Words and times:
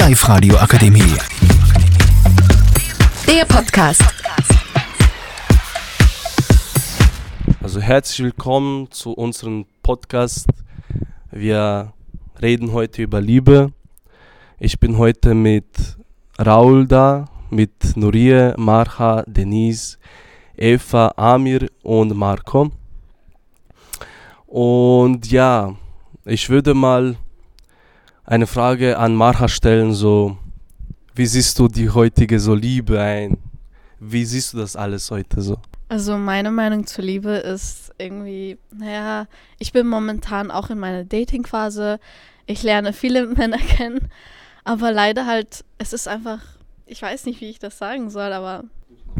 Live 0.00 0.26
Radio 0.30 0.56
Akademie. 0.56 1.14
Der 3.28 3.44
Podcast. 3.44 4.02
Also 7.62 7.80
herzlich 7.82 8.24
willkommen 8.24 8.90
zu 8.90 9.12
unserem 9.12 9.66
Podcast. 9.82 10.46
Wir 11.30 11.92
reden 12.40 12.72
heute 12.72 13.02
über 13.02 13.20
Liebe. 13.20 13.74
Ich 14.58 14.80
bin 14.80 14.96
heute 14.96 15.34
mit 15.34 15.98
Raul 16.38 16.86
da, 16.86 17.26
mit 17.50 17.94
Nurie, 17.94 18.54
Marha, 18.56 19.22
Denise, 19.26 19.98
Eva, 20.56 21.12
Amir 21.16 21.68
und 21.82 22.16
Marco. 22.16 22.70
Und 24.46 25.30
ja, 25.30 25.74
ich 26.24 26.48
würde 26.48 26.72
mal 26.72 27.16
eine 28.30 28.46
Frage 28.46 28.96
an 28.96 29.16
Marha 29.16 29.48
stellen, 29.48 29.92
so 29.92 30.38
wie 31.16 31.26
siehst 31.26 31.58
du 31.58 31.66
die 31.66 31.90
heutige 31.90 32.38
so 32.38 32.54
Liebe 32.54 33.00
ein? 33.00 33.38
Wie 33.98 34.24
siehst 34.24 34.52
du 34.52 34.58
das 34.58 34.76
alles 34.76 35.10
heute 35.10 35.42
so? 35.42 35.58
Also 35.88 36.16
meine 36.16 36.52
Meinung 36.52 36.86
zur 36.86 37.02
Liebe 37.02 37.30
ist 37.32 37.92
irgendwie, 37.98 38.56
naja, 38.72 39.26
ich 39.58 39.72
bin 39.72 39.88
momentan 39.88 40.52
auch 40.52 40.70
in 40.70 40.78
meiner 40.78 41.04
Dating-Phase. 41.04 41.98
Ich 42.46 42.62
lerne 42.62 42.92
viele 42.92 43.26
Männer 43.36 43.58
kennen, 43.58 44.08
aber 44.62 44.92
leider 44.92 45.26
halt, 45.26 45.64
es 45.78 45.92
ist 45.92 46.06
einfach, 46.06 46.40
ich 46.86 47.02
weiß 47.02 47.24
nicht, 47.24 47.40
wie 47.40 47.50
ich 47.50 47.58
das 47.58 47.78
sagen 47.78 48.10
soll, 48.10 48.32
aber 48.32 48.62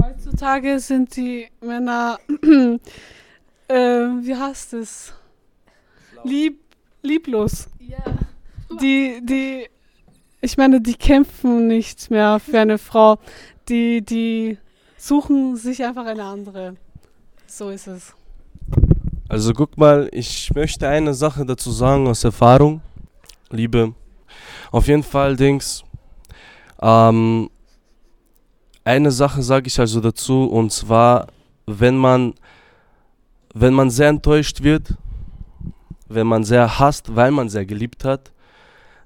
Heutzutage 0.00 0.78
sind 0.78 1.16
die 1.16 1.48
Männer, 1.60 2.20
äh, 3.68 3.74
wie 3.74 4.36
heißt 4.36 4.74
es? 4.74 5.12
Lieb, 6.22 6.60
lieblos. 7.02 7.66
ja, 7.80 7.98
Die, 8.78 9.20
die, 9.22 9.68
ich 10.40 10.56
meine, 10.56 10.80
die 10.80 10.94
kämpfen 10.94 11.66
nicht 11.66 12.10
mehr 12.10 12.38
für 12.38 12.60
eine 12.60 12.78
Frau. 12.78 13.18
Die, 13.68 14.02
die 14.02 14.58
suchen 14.96 15.56
sich 15.56 15.84
einfach 15.84 16.06
eine 16.06 16.24
andere. 16.24 16.76
So 17.46 17.70
ist 17.70 17.86
es. 17.86 18.14
Also 19.28 19.52
guck 19.52 19.76
mal, 19.78 20.08
ich 20.12 20.52
möchte 20.54 20.88
eine 20.88 21.14
Sache 21.14 21.44
dazu 21.44 21.70
sagen 21.70 22.06
aus 22.06 22.24
Erfahrung. 22.24 22.80
Liebe, 23.50 23.94
auf 24.70 24.86
jeden 24.86 25.02
Fall, 25.02 25.36
Dings, 25.36 25.84
ähm, 26.80 27.50
eine 28.84 29.10
Sache 29.10 29.42
sage 29.42 29.66
ich 29.66 29.78
also 29.78 30.00
dazu 30.00 30.44
und 30.44 30.72
zwar, 30.72 31.28
wenn 31.66 31.96
man, 31.96 32.34
wenn 33.54 33.74
man 33.74 33.90
sehr 33.90 34.08
enttäuscht 34.08 34.62
wird, 34.62 34.94
wenn 36.08 36.26
man 36.26 36.44
sehr 36.44 36.78
hasst, 36.78 37.14
weil 37.14 37.30
man 37.30 37.48
sehr 37.48 37.66
geliebt 37.66 38.04
hat, 38.04 38.32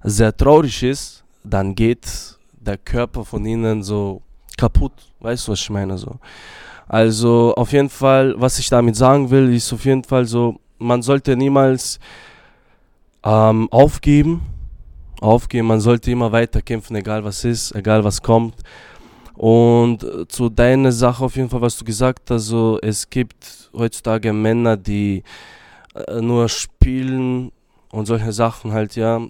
sehr 0.05 0.37
traurig 0.37 0.83
ist, 0.83 1.25
dann 1.43 1.75
geht 1.75 2.07
der 2.53 2.79
Körper 2.79 3.25
von 3.25 3.45
ihnen 3.45 3.83
so 3.83 4.23
kaputt. 4.57 4.93
Weißt 5.21 5.49
du, 5.49 5.53
was 5.53 5.61
ich 5.61 5.71
meine? 5.71 5.99
So. 5.99 6.19
Also 6.87 7.55
auf 7.57 7.73
jeden 7.73 7.89
Fall, 7.89 8.35
was 8.37 8.59
ich 8.59 8.69
damit 8.69 8.97
sagen 8.97 9.31
will, 9.31 9.53
ist 9.55 9.73
auf 9.73 9.85
jeden 9.85 10.05
Fall 10.05 10.27
so, 10.27 10.61
man 10.79 11.03
sollte 11.03 11.37
niemals 11.37 11.99
ähm, 13.25 13.69
aufgeben. 13.71 14.43
Aufgeben, 15.21 15.69
man 15.69 15.81
sollte 15.81 16.11
immer 16.11 16.31
weiter 16.33 16.61
kämpfen, 16.61 16.97
egal 16.97 17.25
was 17.25 17.45
ist, 17.45 17.75
egal 17.75 18.05
was 18.05 18.21
kommt. 18.21 18.57
Und 19.35 20.05
äh, 20.05 20.29
zu 20.29 20.51
deiner 20.51 20.93
Sache 20.93 21.25
auf 21.25 21.37
jeden 21.37 21.49
Fall, 21.49 21.63
was 21.63 21.79
du 21.79 21.85
gesagt 21.85 22.31
hast, 22.31 22.43
also 22.43 22.79
es 22.83 23.09
gibt 23.09 23.71
heutzutage 23.73 24.33
Männer, 24.33 24.77
die 24.77 25.23
äh, 25.95 26.21
nur 26.21 26.49
spielen 26.49 27.51
und 27.91 28.07
solche 28.07 28.33
Sachen 28.33 28.73
halt, 28.73 28.97
ja, 28.97 29.21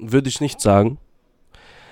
würde 0.00 0.28
ich 0.28 0.40
nicht 0.40 0.60
sagen. 0.60 0.98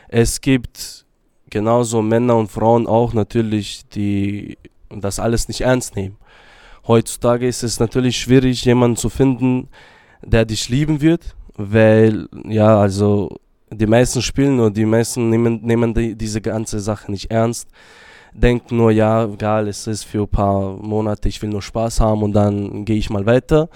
Es 0.09 0.41
gibt 0.41 1.07
genauso 1.51 2.03
Männer 2.03 2.37
und 2.37 2.51
Frauen 2.51 2.87
auch 2.87 3.13
natürlich, 3.13 3.89
die 3.89 4.59
das 4.89 5.19
alles 5.19 5.49
nicht 5.49 5.63
ernst 5.63 5.97
nehmen. 5.97 6.17
Heutzutage 6.87 7.47
ist 7.49 7.63
es 7.63 7.81
natürlich 7.81 8.17
schwierig, 8.17 8.65
jemanden 8.65 8.97
zu 8.97 9.09
finden, 9.09 9.69
der 10.23 10.45
dich 10.45 10.69
lieben 10.69 11.01
wird, 11.01 11.35
weil, 11.57 12.29
ja, 12.45 12.81
also 12.81 13.39
die 13.71 13.87
meisten 13.87 14.23
spielen 14.23 14.57
nur, 14.57 14.71
die 14.71 14.85
meisten 14.85 15.29
nehmen, 15.29 15.61
nehmen 15.63 15.95
die, 15.95 16.15
diese 16.15 16.41
ganze 16.41 16.79
Sache 16.79 17.11
nicht 17.11 17.31
ernst, 17.31 17.69
denken 18.33 18.77
nur, 18.77 18.93
ja, 18.93 19.25
egal, 19.25 19.67
es 19.67 19.87
ist 19.87 20.05
für 20.05 20.23
ein 20.23 20.29
paar 20.29 20.77
Monate, 20.77 21.29
ich 21.29 21.43
will 21.43 21.51
nur 21.51 21.63
Spaß 21.63 22.01
haben 22.01 22.23
und 22.23 22.33
dann 22.33 22.85
gehe 22.85 22.99
ich 22.99 23.11
mal 23.11 23.27
weiter. 23.27 23.69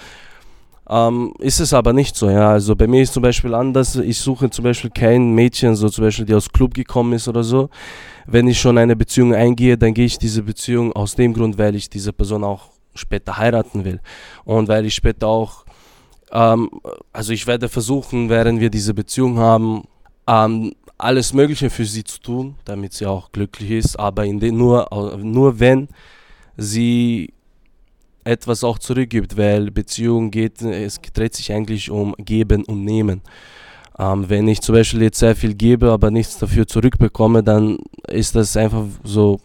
Ähm, 0.92 1.34
ist 1.38 1.60
es 1.60 1.72
aber 1.72 1.92
nicht 1.92 2.16
so, 2.16 2.28
ja. 2.28 2.50
Also 2.50 2.74
bei 2.74 2.88
mir 2.88 3.02
ist 3.02 3.12
zum 3.12 3.22
Beispiel 3.22 3.54
anders. 3.54 3.94
Ich 3.94 4.18
suche 4.18 4.50
zum 4.50 4.64
Beispiel 4.64 4.90
kein 4.90 5.32
Mädchen, 5.32 5.76
so 5.76 5.88
zum 5.88 6.04
Beispiel, 6.04 6.24
die 6.26 6.34
aus 6.34 6.50
Club 6.50 6.74
gekommen 6.74 7.12
ist 7.12 7.28
oder 7.28 7.44
so. 7.44 7.70
Wenn 8.26 8.48
ich 8.48 8.60
schon 8.60 8.76
eine 8.76 8.96
Beziehung 8.96 9.32
eingehe, 9.32 9.78
dann 9.78 9.94
gehe 9.94 10.06
ich 10.06 10.18
diese 10.18 10.42
Beziehung 10.42 10.92
aus 10.92 11.14
dem 11.14 11.32
Grund, 11.32 11.58
weil 11.58 11.76
ich 11.76 11.88
diese 11.88 12.12
Person 12.12 12.42
auch 12.42 12.70
später 12.96 13.36
heiraten 13.36 13.84
will. 13.84 14.00
Und 14.44 14.66
weil 14.66 14.84
ich 14.84 14.94
später 14.96 15.28
auch, 15.28 15.64
ähm, 16.32 16.68
also 17.12 17.32
ich 17.32 17.46
werde 17.46 17.68
versuchen, 17.68 18.28
während 18.28 18.58
wir 18.58 18.70
diese 18.70 18.92
Beziehung 18.92 19.38
haben, 19.38 19.84
ähm, 20.26 20.72
alles 20.98 21.32
Mögliche 21.32 21.70
für 21.70 21.84
sie 21.84 22.02
zu 22.02 22.20
tun, 22.20 22.56
damit 22.64 22.94
sie 22.94 23.06
auch 23.06 23.30
glücklich 23.30 23.70
ist, 23.70 23.96
aber 23.98 24.24
den, 24.24 24.56
nur, 24.56 24.88
nur 25.22 25.60
wenn 25.60 25.88
sie 26.56 27.32
etwas 28.24 28.64
auch 28.64 28.78
zurückgibt, 28.78 29.36
weil 29.36 29.70
Beziehung 29.70 30.30
geht, 30.30 30.62
es 30.62 31.00
dreht 31.00 31.34
sich 31.34 31.52
eigentlich 31.52 31.90
um 31.90 32.14
Geben 32.18 32.64
und 32.64 32.84
Nehmen. 32.84 33.22
Ähm, 33.98 34.28
wenn 34.28 34.48
ich 34.48 34.60
zum 34.60 34.74
Beispiel 34.74 35.02
jetzt 35.02 35.18
sehr 35.18 35.36
viel 35.36 35.54
gebe, 35.54 35.90
aber 35.90 36.10
nichts 36.10 36.38
dafür 36.38 36.66
zurückbekomme, 36.66 37.42
dann 37.42 37.78
ist 38.08 38.34
das 38.34 38.56
einfach 38.56 38.84
so 39.04 39.40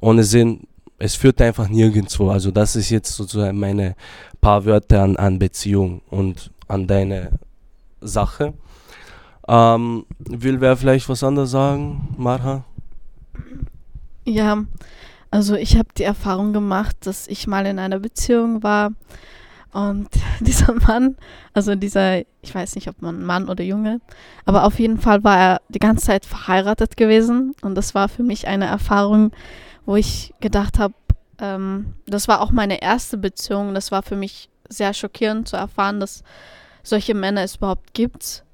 ohne 0.00 0.24
Sinn. 0.24 0.66
Es 0.98 1.14
führt 1.14 1.40
einfach 1.40 1.68
nirgendwo. 1.68 2.30
Also 2.30 2.50
das 2.50 2.76
ist 2.76 2.90
jetzt 2.90 3.14
sozusagen 3.14 3.58
meine 3.58 3.96
paar 4.40 4.64
Wörter 4.64 5.02
an, 5.02 5.16
an 5.16 5.38
Beziehung 5.38 6.02
und 6.10 6.50
an 6.68 6.86
deine 6.86 7.38
Sache. 8.00 8.54
Ähm, 9.48 10.06
will 10.18 10.60
wer 10.60 10.76
vielleicht 10.76 11.08
was 11.08 11.22
anderes 11.22 11.50
sagen, 11.50 12.14
Marha? 12.16 12.64
ja, 14.24 14.64
also 15.34 15.56
ich 15.56 15.76
habe 15.76 15.88
die 15.98 16.04
Erfahrung 16.04 16.52
gemacht, 16.52 16.94
dass 17.00 17.26
ich 17.26 17.48
mal 17.48 17.66
in 17.66 17.80
einer 17.80 17.98
Beziehung 17.98 18.62
war 18.62 18.92
und 19.72 20.08
dieser 20.40 20.72
Mann, 20.74 21.16
also 21.52 21.74
dieser, 21.74 22.20
ich 22.40 22.54
weiß 22.54 22.76
nicht, 22.76 22.86
ob 22.86 23.02
man 23.02 23.24
Mann 23.24 23.48
oder 23.48 23.64
Junge, 23.64 24.00
aber 24.44 24.62
auf 24.62 24.78
jeden 24.78 24.96
Fall 24.96 25.24
war 25.24 25.36
er 25.36 25.60
die 25.68 25.80
ganze 25.80 26.06
Zeit 26.06 26.24
verheiratet 26.24 26.96
gewesen 26.96 27.56
und 27.62 27.74
das 27.74 27.96
war 27.96 28.08
für 28.08 28.22
mich 28.22 28.46
eine 28.46 28.66
Erfahrung, 28.66 29.32
wo 29.86 29.96
ich 29.96 30.32
gedacht 30.38 30.78
habe, 30.78 30.94
ähm, 31.40 31.94
das 32.06 32.28
war 32.28 32.40
auch 32.40 32.52
meine 32.52 32.80
erste 32.80 33.18
Beziehung, 33.18 33.74
das 33.74 33.90
war 33.90 34.04
für 34.04 34.14
mich 34.14 34.48
sehr 34.68 34.94
schockierend 34.94 35.48
zu 35.48 35.56
erfahren, 35.56 35.98
dass 35.98 36.22
solche 36.84 37.14
Männer 37.14 37.42
es 37.42 37.56
überhaupt 37.56 37.92
gibt. 37.92 38.44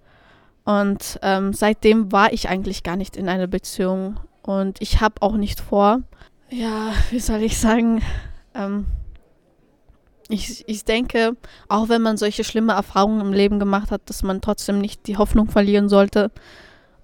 Und 0.64 1.18
ähm, 1.20 1.52
seitdem 1.52 2.10
war 2.10 2.32
ich 2.32 2.48
eigentlich 2.48 2.82
gar 2.82 2.96
nicht 2.96 3.18
in 3.18 3.28
einer 3.28 3.48
Beziehung 3.48 4.18
und 4.40 4.80
ich 4.80 5.02
habe 5.02 5.20
auch 5.20 5.36
nicht 5.36 5.60
vor, 5.60 6.00
ja, 6.50 6.92
wie 7.10 7.20
soll 7.20 7.42
ich 7.42 7.58
sagen, 7.58 8.02
ähm, 8.54 8.86
ich, 10.28 10.68
ich 10.68 10.84
denke, 10.84 11.36
auch 11.68 11.88
wenn 11.88 12.02
man 12.02 12.16
solche 12.16 12.44
schlimme 12.44 12.72
Erfahrungen 12.72 13.20
im 13.20 13.32
Leben 13.32 13.58
gemacht 13.58 13.90
hat, 13.90 14.02
dass 14.06 14.22
man 14.22 14.40
trotzdem 14.40 14.78
nicht 14.80 15.06
die 15.06 15.16
Hoffnung 15.16 15.48
verlieren 15.48 15.88
sollte 15.88 16.30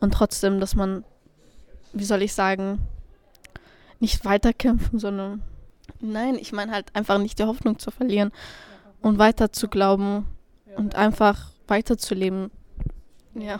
und 0.00 0.14
trotzdem, 0.14 0.60
dass 0.60 0.74
man, 0.76 1.04
wie 1.92 2.04
soll 2.04 2.22
ich 2.22 2.34
sagen, 2.34 2.78
nicht 3.98 4.24
weiterkämpfen, 4.24 4.98
sondern 4.98 5.42
nein, 6.00 6.36
ich 6.36 6.52
meine 6.52 6.70
halt 6.72 6.94
einfach 6.94 7.18
nicht 7.18 7.38
die 7.38 7.44
Hoffnung 7.44 7.78
zu 7.78 7.90
verlieren 7.90 8.30
und 9.00 9.18
weiter 9.18 9.52
zu 9.52 9.68
glauben 9.68 10.26
und 10.76 10.94
einfach 10.94 11.50
weiterzuleben. 11.66 12.50
Ja. 13.34 13.58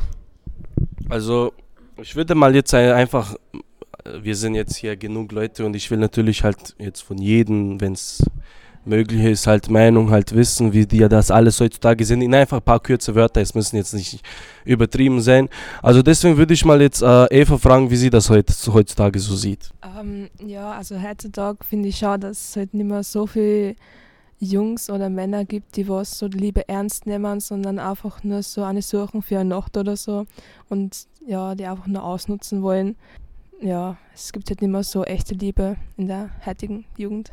Also, 1.09 1.53
ich 2.01 2.15
würde 2.15 2.35
mal 2.35 2.55
jetzt 2.55 2.73
ein- 2.75 2.93
einfach, 2.93 3.37
wir 4.23 4.37
sind 4.37 4.55
jetzt 4.55 4.77
hier 4.77 4.97
genug 4.97 5.33
Leute 5.33 5.65
und 5.65 5.77
ich 5.77 5.91
will 5.91 5.99
natürlich 5.99 6.45
halt 6.45 6.75
jetzt 6.79 7.03
von 7.03 7.19
jedem, 7.19 7.81
wenn 7.81 7.93
es 7.93 8.23
möglich 8.87 9.25
ist, 9.25 9.47
halt 9.47 9.69
Meinung 9.69 10.11
halt 10.11 10.35
wissen, 10.35 10.73
wie 10.73 10.87
die 10.87 11.07
das 11.09 11.31
alles 11.31 11.61
heutzutage 11.61 12.05
sind, 12.05 12.23
in 12.23 12.35
einfach 12.35 12.59
ein 12.59 12.63
paar 12.63 12.81
kurze 12.81 13.15
Wörter, 13.15 13.41
es 13.41 13.55
müssen 13.55 13.77
jetzt 13.77 13.93
nicht 13.95 14.21
übertrieben 14.65 15.21
sein. 15.21 15.49
Also 15.83 16.03
deswegen 16.03 16.37
würde 16.37 16.55
ich 16.55 16.65
mal 16.65 16.81
jetzt 16.81 17.03
äh, 17.03 17.27
Eva 17.27 17.59
fragen, 17.59 17.91
wie 17.91 17.97
sie 17.97 18.11
das 18.11 18.31
heut, 18.31 18.49
heutzutage 18.73 19.19
so 19.19 19.35
sieht. 19.35 19.71
Ähm, 19.83 20.29
ja, 20.45 20.73
also 20.73 21.03
heutzutage 21.03 21.59
finde 21.69 21.89
ich 21.89 21.99
schon, 21.99 22.21
dass 22.21 22.51
es 22.51 22.57
halt 22.57 22.75
nicht 22.75 22.87
mehr 22.87 23.03
so 23.03 23.27
viele 23.27 23.75
Jungs 24.39 24.91
oder 24.91 25.09
Männer 25.09 25.45
gibt, 25.45 25.77
die 25.77 25.89
was 25.89 26.19
so 26.19 26.27
Liebe 26.27 26.69
ernst 26.69 27.07
nehmen, 27.07 27.41
sondern 27.41 27.79
einfach 27.79 28.23
nur 28.23 28.43
so 28.43 28.63
eine 28.63 28.83
suchen 28.83 29.23
für 29.23 29.39
eine 29.39 29.51
Nacht 29.51 29.77
oder 29.77 29.97
so 29.97 30.27
und 30.69 31.07
ja, 31.27 31.55
die 31.55 31.67
einfach 31.67 31.87
nur 31.87 32.05
ausnutzen 32.05 32.63
wollen. 32.63 32.97
Ja, 33.61 33.97
es 34.15 34.33
gibt 34.33 34.51
halt 34.51 34.61
nicht 34.61 34.71
mehr 34.71 34.83
so 34.83 35.05
echte 35.05 35.35
Liebe 35.35 35.77
in 35.97 36.09
der 36.09 36.31
heutigen 36.45 36.85
Jugend. 36.97 37.33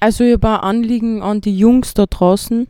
Also 0.00 0.22
ich 0.22 0.34
habe 0.34 0.48
ein 0.48 0.60
Anliegen 0.60 1.22
an 1.22 1.40
die 1.40 1.56
Jungs 1.56 1.94
da 1.94 2.06
draußen. 2.06 2.68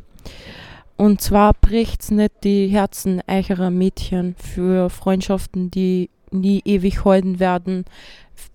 Und 0.97 1.21
zwar 1.21 1.53
bricht 1.53 2.11
nicht 2.11 2.33
die 2.45 2.67
Herzen 2.69 3.21
eicherer 3.27 3.71
Mädchen 3.71 4.35
für 4.37 4.91
Freundschaften, 4.91 5.71
die 5.71 6.11
nie 6.31 6.63
ewig 6.65 7.05
halten 7.05 7.39
werden. 7.39 7.85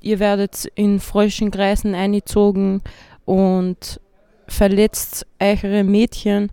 Ihr 0.01 0.19
werdet 0.19 0.65
in 0.75 0.99
frischen 0.99 1.51
Kreisen 1.51 1.95
eingezogen 1.95 2.81
und 3.25 4.01
verletzt 4.47 5.25
eichere 5.39 5.83
Mädchen, 5.83 6.51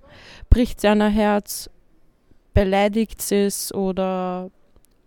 bricht 0.48 0.80
seiner 0.80 1.08
Herz, 1.08 1.70
beleidigt 2.54 3.32
es 3.32 3.72
oder 3.74 4.50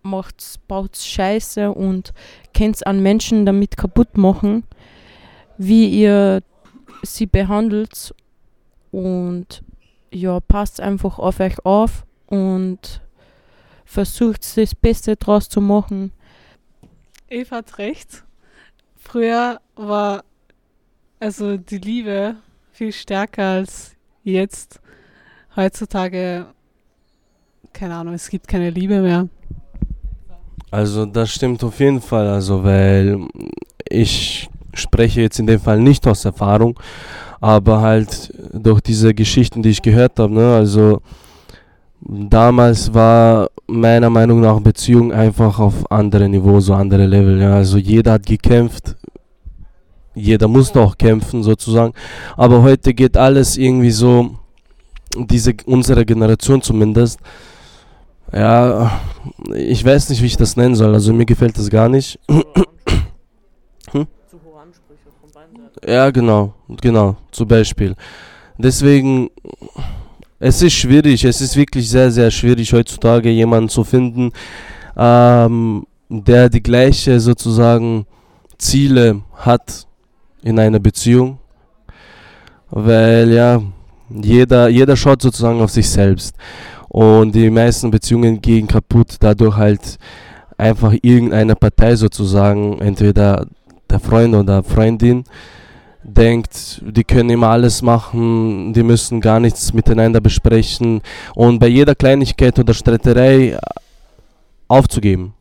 macht, 0.04 0.60
baut 0.68 0.96
Scheiße 0.96 1.72
und 1.72 2.12
könnt 2.56 2.86
an 2.86 3.02
Menschen 3.02 3.46
damit 3.46 3.76
kaputt 3.76 4.16
machen, 4.16 4.64
wie 5.58 5.88
ihr 5.88 6.42
sie 7.02 7.26
behandelt 7.26 8.14
und 8.90 9.62
ja, 10.12 10.40
passt 10.40 10.80
einfach 10.80 11.18
auf 11.18 11.40
euch 11.40 11.64
auf 11.64 12.06
und 12.26 13.02
versucht 13.84 14.56
das 14.56 14.74
Beste 14.74 15.16
draus 15.16 15.48
zu 15.48 15.60
machen. 15.60 16.12
Eva 17.28 17.56
hat 17.56 17.78
recht. 17.78 18.24
Früher 18.96 19.60
war 19.74 20.24
also 21.20 21.56
die 21.56 21.78
Liebe 21.78 22.36
viel 22.72 22.92
stärker 22.92 23.44
als 23.44 23.96
jetzt. 24.22 24.80
Heutzutage, 25.56 26.46
keine 27.72 27.94
Ahnung, 27.96 28.14
es 28.14 28.28
gibt 28.28 28.48
keine 28.48 28.70
Liebe 28.70 29.00
mehr. 29.00 29.28
Also 30.74 31.06
das 31.06 31.30
stimmt 31.30 31.62
auf 31.62 31.78
jeden 31.78 32.00
Fall, 32.00 32.26
also 32.26 32.64
weil 32.64 33.20
ich 33.88 34.50
spreche 34.72 35.20
jetzt 35.20 35.38
in 35.38 35.46
dem 35.46 35.60
Fall 35.60 35.78
nicht 35.78 36.04
aus 36.04 36.24
Erfahrung, 36.24 36.76
aber 37.40 37.80
halt 37.80 38.34
durch 38.52 38.80
diese 38.80 39.14
Geschichten, 39.14 39.62
die 39.62 39.68
ich 39.68 39.82
gehört 39.82 40.18
habe, 40.18 40.34
ne, 40.34 40.56
also 40.56 41.00
damals 42.00 42.92
war 42.92 43.50
meiner 43.68 44.10
Meinung 44.10 44.40
nach 44.40 44.58
Beziehung 44.58 45.12
einfach 45.12 45.60
auf 45.60 45.88
andere 45.92 46.28
Niveau, 46.28 46.58
so 46.58 46.74
andere 46.74 47.06
Level, 47.06 47.40
ja, 47.40 47.54
also 47.54 47.78
jeder 47.78 48.14
hat 48.14 48.26
gekämpft, 48.26 48.96
jeder 50.16 50.48
musste 50.48 50.80
auch 50.80 50.98
kämpfen 50.98 51.44
sozusagen, 51.44 51.92
aber 52.36 52.62
heute 52.62 52.94
geht 52.94 53.16
alles 53.16 53.56
irgendwie 53.56 53.92
so, 53.92 54.34
diese, 55.16 55.54
unsere 55.66 56.04
Generation 56.04 56.60
zumindest, 56.60 57.20
ja, 58.32 59.00
ich 59.54 59.84
weiß 59.84 60.08
nicht, 60.10 60.22
wie 60.22 60.26
ich 60.26 60.36
das 60.36 60.56
nennen 60.56 60.74
soll, 60.74 60.94
also 60.94 61.12
mir 61.12 61.26
gefällt 61.26 61.58
das 61.58 61.70
gar 61.70 61.88
nicht. 61.88 62.18
hm? 63.90 64.06
Ja, 65.86 66.10
genau, 66.10 66.54
genau, 66.80 67.16
zum 67.30 67.48
Beispiel. 67.48 67.94
Deswegen, 68.56 69.30
es 70.38 70.62
ist 70.62 70.74
schwierig, 70.74 71.24
es 71.24 71.40
ist 71.40 71.56
wirklich 71.56 71.88
sehr, 71.88 72.10
sehr 72.10 72.30
schwierig 72.30 72.72
heutzutage 72.72 73.30
jemanden 73.30 73.68
zu 73.68 73.84
finden, 73.84 74.32
ähm, 74.96 75.86
der 76.08 76.48
die 76.48 76.62
gleiche 76.62 77.20
sozusagen 77.20 78.06
Ziele 78.58 79.22
hat 79.34 79.86
in 80.42 80.58
einer 80.58 80.78
Beziehung. 80.78 81.38
Weil 82.70 83.30
ja, 83.30 83.60
jeder, 84.10 84.68
jeder 84.68 84.96
schaut 84.96 85.22
sozusagen 85.22 85.60
auf 85.60 85.70
sich 85.70 85.88
selbst. 85.88 86.36
Und 86.94 87.34
die 87.34 87.50
meisten 87.50 87.90
Beziehungen 87.90 88.40
gehen 88.40 88.68
kaputt, 88.68 89.16
dadurch 89.18 89.56
halt 89.56 89.98
einfach 90.56 90.94
irgendeine 91.02 91.56
Partei 91.56 91.96
sozusagen, 91.96 92.80
entweder 92.80 93.48
der 93.90 93.98
Freund 93.98 94.32
oder 94.32 94.62
Freundin, 94.62 95.24
denkt, 96.04 96.80
die 96.86 97.02
können 97.02 97.30
immer 97.30 97.48
alles 97.48 97.82
machen, 97.82 98.72
die 98.74 98.84
müssen 98.84 99.20
gar 99.20 99.40
nichts 99.40 99.72
miteinander 99.72 100.20
besprechen 100.20 101.02
und 101.34 101.58
bei 101.58 101.66
jeder 101.66 101.96
Kleinigkeit 101.96 102.56
oder 102.60 102.72
Streiterei 102.72 103.58
aufzugeben. 104.68 105.34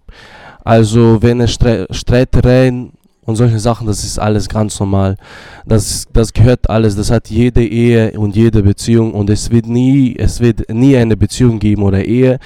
Also 0.64 1.22
wenn 1.22 1.40
es 1.40 1.52
Streitereien 1.54 2.94
und 3.26 3.36
solche 3.36 3.60
Sachen, 3.60 3.88
das 3.88 4.04
ist 4.04 4.20
alles 4.20 4.50
ganz 4.50 4.80
normal. 4.80 5.18
Das, 5.66 6.06
das 6.12 6.34
gehört 6.34 6.70
alles, 6.70 6.96
das 6.96 7.10
hat 7.10 7.30
jede 7.30 7.66
Ehe 7.66 8.12
und 8.20 8.36
jede 8.36 8.64
Beziehung 8.64 9.14
und 9.14 9.30
es 9.30 9.50
wird 9.50 9.66
nie, 9.66 10.16
es 10.18 10.40
wird 10.40 10.70
nie 10.70 10.98
eine 10.98 11.16
Beziehung 11.16 11.60
geben 11.60 11.84
oder 11.84 12.04
Ehe, 12.04 12.40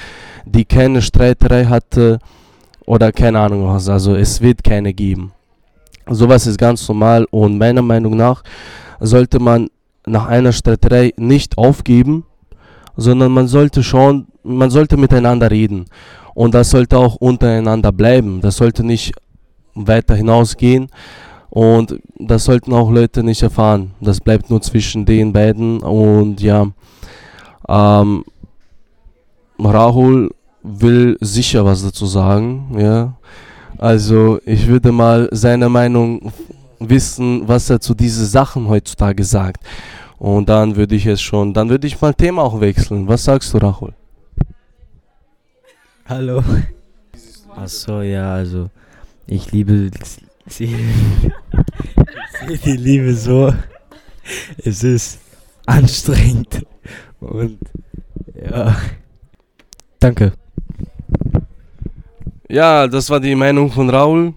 die 0.46 0.66
keine 0.66 1.02
Streiterei 1.02 1.66
hatte 1.66 2.20
oder 2.86 3.12
keine 3.12 3.40
Ahnung 3.40 3.68
was. 3.68 3.90
Also 3.90 4.16
es 4.16 4.42
wird 4.42 4.64
keine 4.64 4.94
geben. 4.94 5.32
Sowas 6.10 6.48
ist 6.48 6.58
ganz 6.58 6.88
normal 6.88 7.26
und 7.32 7.58
meiner 7.58 7.82
Meinung 7.82 8.16
nach 8.16 8.44
sollte 9.00 9.40
man 9.40 9.70
nach 10.06 10.28
einer 10.28 10.54
Streiterei 10.54 11.14
nicht 11.18 11.58
aufgeben, 11.58 12.24
sondern 12.96 13.32
man 13.32 13.48
sollte 13.48 13.84
schon, 13.84 14.28
man 14.44 14.70
sollte 14.70 14.96
miteinander 14.96 15.52
reden 15.52 15.86
und 16.34 16.54
das 16.54 16.70
sollte 16.70 16.98
auch 16.98 17.16
untereinander 17.16 17.92
bleiben. 17.92 18.42
Das 18.42 18.58
sollte 18.58 18.84
nicht 18.84 19.14
weiter 19.86 20.16
hinausgehen 20.16 20.88
und 21.50 22.00
das 22.20 22.46
sollten 22.46 22.74
auch 22.74 22.90
Leute 22.90 23.24
nicht 23.24 23.42
erfahren. 23.42 23.92
Das 24.02 24.20
bleibt 24.20 24.50
nur 24.50 24.62
zwischen 24.62 25.06
den 25.06 25.34
beiden 25.34 25.80
und 25.80 26.42
ja, 26.42 26.68
ähm, 27.68 28.24
Rahul 29.60 30.32
will 30.64 31.18
sicher 31.22 31.66
was 31.66 31.84
dazu 31.84 32.06
sagen, 32.06 32.76
ja. 32.78 33.14
Also 33.78 34.40
ich 34.46 34.68
würde 34.68 34.92
mal 34.92 35.30
seine 35.32 35.70
Meinung 35.70 36.32
wissen, 36.80 37.48
was 37.48 37.70
er 37.70 37.80
zu 37.80 37.94
diesen 37.94 38.26
Sachen 38.26 38.68
heutzutage 38.68 39.24
sagt. 39.24 39.64
Und 40.18 40.50
dann 40.50 40.76
würde 40.76 40.96
ich 40.96 41.06
es 41.06 41.22
schon, 41.22 41.54
dann 41.54 41.70
würde 41.70 41.86
ich 41.86 42.02
mal 42.02 42.14
Thema 42.14 42.42
auch 42.42 42.60
wechseln. 42.60 43.08
Was 43.08 43.24
sagst 43.24 43.54
du, 43.54 43.60
Rahul? 43.60 43.94
Hallo. 46.10 46.44
Achso, 47.56 48.02
ja, 48.02 48.34
also 48.34 48.70
ich 49.28 49.52
liebe 49.52 49.92
sie, 50.48 50.76
die 52.66 52.78
Liebe 52.78 53.14
so. 53.14 53.54
Es 54.58 54.84
ist 54.84 55.20
anstrengend 55.66 56.66
und 57.20 57.60
ja. 58.34 58.76
Danke. 60.00 60.34
Ja, 62.50 62.88
das 62.88 63.10
war 63.10 63.20
die 63.20 63.36
Meinung 63.36 63.72
von 63.72 63.90
Raul. 63.90 64.34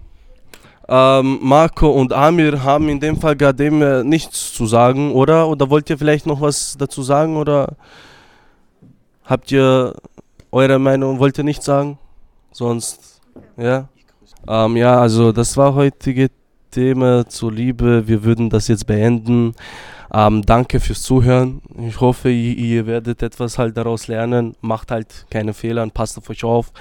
Ähm, 0.87 1.39
Marco 1.41 1.89
und 1.89 2.11
Amir 2.11 2.63
haben 2.63 2.89
in 2.89 2.99
dem 2.99 3.17
Fall 3.17 3.37
gerade 3.37 3.63
eben 3.63 3.81
äh, 3.81 4.03
nichts 4.03 4.53
zu 4.53 4.65
sagen, 4.65 5.13
oder? 5.13 5.47
Oder 5.47 5.69
wollt 5.69 5.89
ihr 5.89 5.97
vielleicht 5.97 6.25
noch 6.25 6.41
was 6.41 6.75
dazu 6.77 7.03
sagen? 7.03 7.37
Oder 7.37 7.77
habt 9.23 9.51
ihr 9.51 9.95
eure 10.51 10.79
Meinung, 10.79 11.19
wollt 11.19 11.37
ihr 11.37 11.45
nicht 11.45 11.63
sagen? 11.63 11.97
Sonst, 12.51 13.21
ja? 13.55 13.87
Ähm, 14.47 14.77
ja, 14.77 14.99
also 14.99 15.31
das 15.31 15.57
war 15.57 15.75
heutige 15.75 16.29
Thema 16.71 17.27
zur 17.27 17.51
Liebe. 17.51 18.07
Wir 18.07 18.23
würden 18.23 18.49
das 18.49 18.67
jetzt 18.67 18.87
beenden. 18.87 19.53
Ähm, 20.13 20.41
danke 20.45 20.79
fürs 20.79 21.01
Zuhören. 21.01 21.61
Ich 21.87 21.99
hoffe, 22.01 22.29
ihr, 22.29 22.57
ihr 22.57 22.85
werdet 22.85 23.21
etwas 23.23 23.57
halt 23.57 23.77
daraus 23.77 24.07
lernen. 24.07 24.55
Macht 24.61 24.91
halt 24.91 25.25
keine 25.29 25.53
Fehler 25.53 25.83
und 25.83 25.93
passt 25.93 26.17
auf 26.17 26.29
euch 26.29 26.43
auf. 26.43 26.71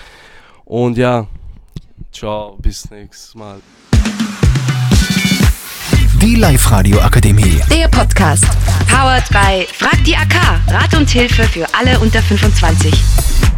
Und 0.64 0.96
ja, 0.96 1.26
ciao, 2.12 2.56
bis 2.60 2.90
nächstes 2.90 3.34
Mal. 3.34 3.60
Die 6.20 6.34
Live-Radio 6.34 7.00
Akademie. 7.00 7.60
Der 7.70 7.88
Podcast. 7.88 8.46
Powered 8.88 9.28
by 9.30 9.66
Frag 9.72 10.04
die 10.04 10.16
AK. 10.16 10.34
Rat 10.68 10.94
und 10.96 11.08
Hilfe 11.08 11.44
für 11.44 11.66
alle 11.74 11.98
unter 12.00 12.20
25. 12.20 13.49